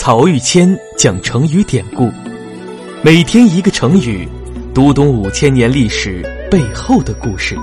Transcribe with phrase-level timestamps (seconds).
[0.00, 2.08] 曹玉谦讲成语典故，
[3.02, 4.28] 每天一个成语，
[4.72, 7.56] 读懂五千年历史背后的故事。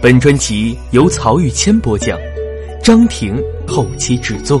[0.00, 2.18] 本专辑由曹玉谦播讲，
[2.82, 4.58] 张婷后期制作。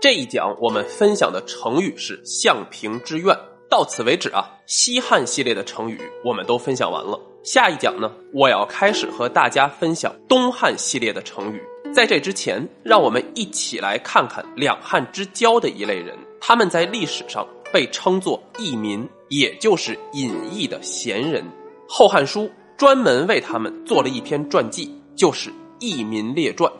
[0.00, 3.36] 这一讲我们分享的成语是“相平之怨”。
[3.68, 7.20] 到此为止啊，西汉系列的成语我们都分享完了。
[7.42, 11.62] 下一讲呢，我要开始和大家分享东汉系列的成语。
[11.92, 21.42] 在这之前，让我们一起来看看两汉之交的一类人，他们在历史上被称作佚民，也就是隐逸的贤人。
[21.88, 22.42] 《后汉书》
[22.76, 26.70] 专门为他们做了一篇传记，就是《佚民列传》。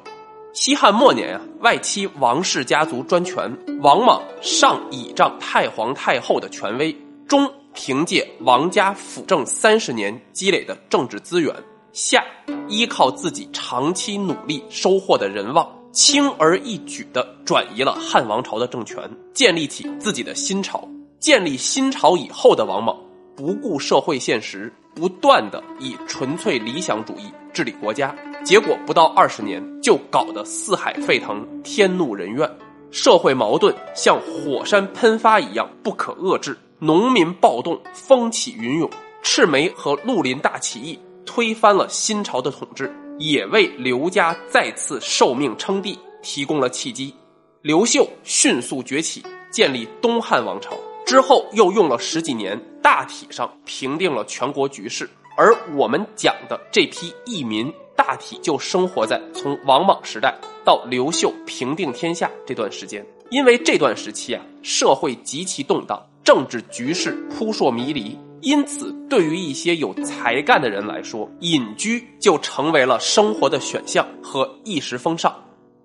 [0.52, 3.50] 西汉末年啊，外戚王氏家族专权，
[3.80, 6.94] 王莽上倚仗太皇太后的权威，
[7.26, 11.54] 中凭借王家辅政三十年积累的政治资源，
[11.92, 12.24] 夏
[12.68, 18.98] 依靠自己长期努力收获的人望，轻而易举地转移了汉王朝的政权，
[19.32, 20.86] 建立起自己的新朝。
[21.18, 22.96] 建立新朝以后的王莽，
[23.36, 28.16] 不顾社会现实，不断地以纯粹理想主义治理国家。
[28.42, 32.50] 结果不到二十年，就搞得四海沸腾，天怒人怨，
[32.90, 38.88] 社会矛盾像火山喷发一样不可遏制，农民暴动风起云涌，
[39.22, 47.14] 赤眉和绿林大起义推翻了新朝的统治，也为刘家再次受命称帝提供了契机。
[47.60, 55.08] 刘秀迅速崛起，建立东汉王朝之后，又用了十几年，大体上平定了全国局势。
[55.36, 57.70] 而我们讲的这批义民。
[57.96, 75.32] 大体就生活在从王莽时代到刘秀平定天下这段时间，因为这段时期啊，社会极其动荡，政治局势扑朔迷离，因此对于一些有才干的人来说，隐居就成为了生活的选项和一时风尚。《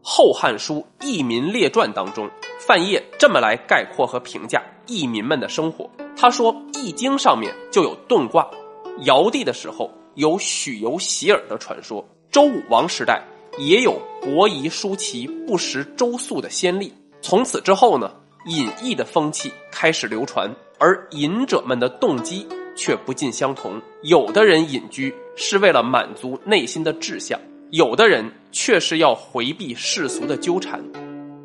[0.04, 2.30] 后汉书·佚民列传》当中，
[2.60, 8.48] 范晔这么来概括和评价佚民们的生活，他说，《易经》上面就有遁卦，
[9.00, 9.92] 尧帝的时候。
[10.14, 13.22] 有许由洗耳的传说，周武王时代
[13.58, 16.94] 也有伯夷叔齐不食周粟的先例。
[17.20, 18.14] 从此之后呢，
[18.46, 23.82] 隐逸的风气开始流传，而隐者们的动机却不尽相同。
[24.04, 27.40] 有的人隐居是为了满足内心的志向，
[27.72, 30.80] 有的人却是要回避世俗的纠缠。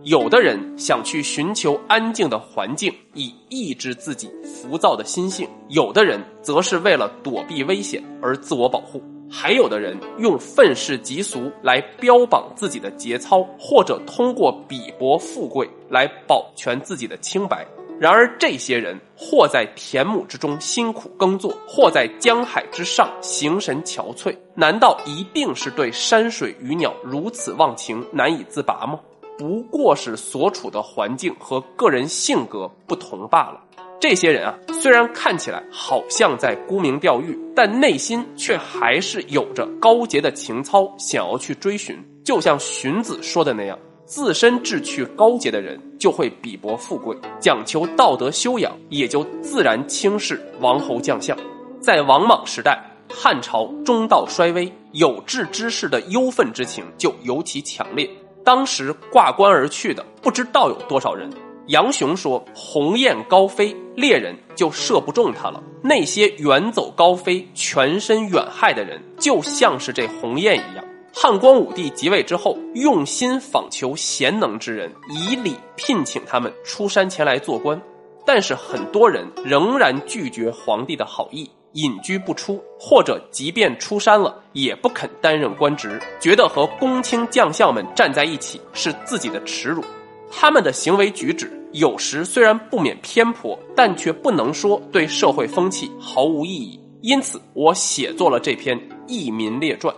[0.03, 9.00] 有的人想去寻求安静的环境，以抑制自己浮躁的心性；有的人则是为了躲避危险而自我保护；
[9.31, 17.65] 还有的人用愤世嫉俗来标榜自己的节操，或者通过鄙薄富贵来保全自己的清白。
[17.99, 28.99] 然而，这些人或在田亩之中辛苦耕作，或在江海之上形神憔悴，难道一定是对山水鱼鸟如此忘情，难以自拔吗？
[29.39, 33.61] 不过是所处的环境和个人性格不同罢了。
[34.00, 42.03] 这些人啊，虽然看起来好像在沽名钓誉，但内心却还是有着高洁的情操，想要去追寻。
[42.25, 51.37] 就像荀子说的那样，自身志趣高洁的人就会鄙薄富贵，讲求道德修养，也就自然轻视王侯将相。
[51.78, 58.09] 在王莽时代，汉朝中道衰微，有志之士的忧愤之情就尤其强烈。
[58.43, 61.31] 当时挂冠而去的不知道有多少人。
[61.70, 65.62] 杨雄说：“鸿雁高飞，猎人就射不中他了。
[65.81, 77.81] 那些远走高飞、全身远害的人，就像是这鸿雁一样。”汉光武帝即位之后，用心访求贤能之人，以礼聘请他们出山前来做官，
[78.26, 81.48] 但是很多人仍然拒绝皇帝的好意。
[81.75, 89.84] 隐居不出，或者即便出山了，也不肯担任官职，觉得和公卿将相们站在一起是自己的耻辱。
[90.31, 96.81] 他们的行为举止有时虽然不免偏颇，但却不能说对社会风气毫无意义。
[97.03, 99.95] 因此，我写作了这篇《佚民列传》。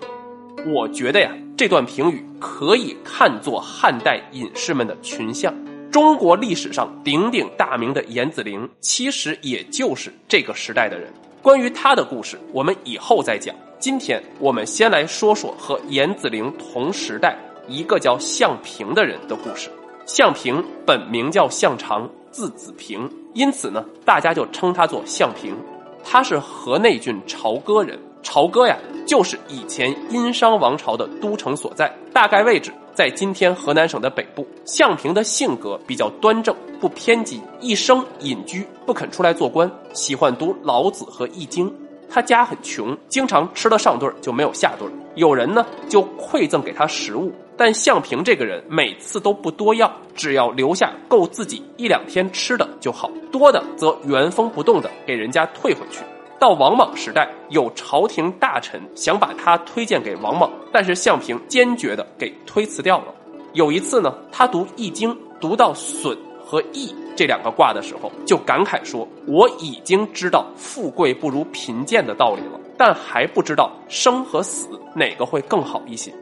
[0.72, 5.52] 我觉得呀，这段评语可以看作汉代隐士们的群像。
[5.90, 11.12] 中国历史上鼎鼎大名的严子陵，其实也就是这个时代的人。
[11.42, 13.54] 关于他的故事，我们以后再讲。
[13.78, 17.36] 今天我们先来说说和严子陵同时代
[17.66, 19.68] 一个叫向平的人的故事。
[20.14, 25.56] 项平本名叫项长，字子平，因此呢，大家就称他做项平。
[26.04, 27.98] 他是河内郡朝歌人。
[28.22, 28.76] 朝歌呀，
[29.06, 34.46] 就是以前殷商王朝的都城所在，大概位置在今天河南省的北部。
[34.66, 41.72] 项平的性格比较端正，不偏激，一生隐居，不肯出来做官，喜欢读老子和易经。
[42.12, 44.90] 他家很穷，经常吃了上顿就没有下顿。
[45.14, 56.00] 有人呢就馈赠给他食物，但向平这个人每次都不多要，只要留下够自己一两天吃的就好，多的则原封不动的给人家退回去。
[56.38, 63.06] 到王莽时代，有朝廷大臣想把他推荐给王莽，但是向平坚决的给推辞掉了。
[63.52, 66.16] 有一次呢，他读《易经》，读到“损”
[66.52, 76.12] 和“义”这两个卦的时候，就感慨说：“我已经知道富贵不如贫贱的道理了，但还不知道生和死哪个会更好一些。”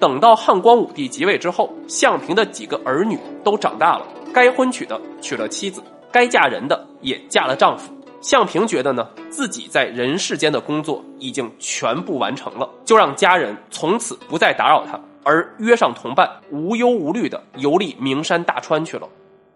[0.00, 7.92] 等到汉光武帝即位之后，向平的几个儿女都长大了，该婚娶的娶了妻子，该嫁人的也嫁了丈夫。
[8.22, 19.06] 向平觉得呢，自己在人世间的工作已经全部完成了，就让家人从此不再打扰他，而约上同伴，无忧无虑的游历名山大川去了。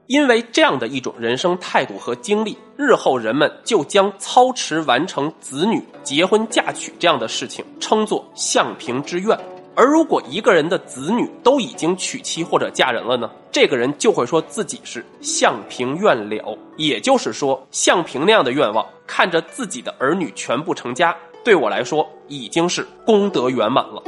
[0.09, 9.39] 因为这样的一种人生态度和经历，日后人们就将操持完成子女结婚嫁娶这样的事情称作向平之愿。
[9.75, 13.31] 而如果一个人的子女都已经娶妻或者嫁人了呢？
[13.53, 21.15] 这个人就会说自己是向平愿了，也就是说，向平那样的愿望，看着自己的儿女全部成家，
[21.45, 24.03] 对我来说已经是功德圆满了。